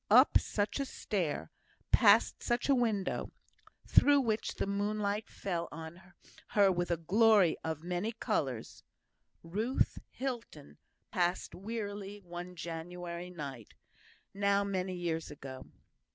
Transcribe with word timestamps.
Up 0.09 0.39
such 0.39 0.79
a 0.79 0.85
stair 0.85 1.51
past 1.91 2.41
such 2.41 2.67
a 2.69 2.73
window 2.73 3.31
(through 3.85 4.19
which 4.21 4.55
the 4.55 4.65
moonlight 4.65 5.29
fell 5.29 5.67
on 5.71 6.01
her 6.47 6.71
with 6.71 6.89
a 6.89 6.97
glory 6.97 7.55
of 7.63 7.83
many 7.83 8.11
colours) 8.11 8.81
Ruth 9.43 9.99
Hilton 10.09 10.79
passed 11.11 11.53
wearily 11.53 12.19
one 12.19 12.55
January 12.55 13.29
night, 13.29 13.75
now 14.33 14.63
many 14.63 14.95
years 14.95 15.29
ago. 15.29 15.67